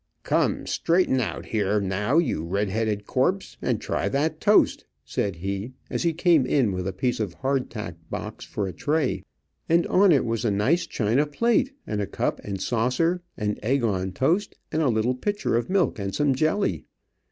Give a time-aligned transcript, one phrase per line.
[0.23, 5.73] "Come, straighten out here, now, you red headed corpse, and try that toast," said he,
[5.91, 9.21] as he came in with a piece of hard tack box for a tray,
[9.69, 13.83] and on it was a nice china plate, and a cup and saucer, an egg
[13.83, 16.83] on toast, and a little pitcher of milk, and some jelly.